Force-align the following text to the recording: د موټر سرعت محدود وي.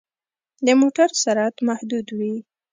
د 0.65 0.67
موټر 0.81 1.09
سرعت 1.23 1.55
محدود 1.67 2.07
وي. 2.17 2.35